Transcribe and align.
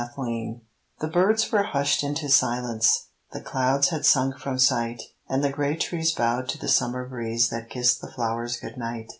Twilight 0.15 0.61
The 0.99 1.09
birds 1.09 1.51
were 1.51 1.61
hushed 1.61 2.03
into 2.03 2.27
silence, 2.27 3.09
The 3.33 3.39
clouds 3.39 3.89
had 3.89 4.03
sunk 4.03 4.39
from 4.39 4.57
sight, 4.57 4.99
And 5.29 5.43
the 5.43 5.51
great 5.51 5.79
trees 5.81 6.11
bowed 6.11 6.49
to 6.49 6.57
the 6.57 6.67
summer 6.69 7.07
breeze 7.07 7.49
That 7.49 7.69
kissed 7.69 8.01
the 8.01 8.11
flowers 8.11 8.57
good 8.57 8.77
night. 8.79 9.09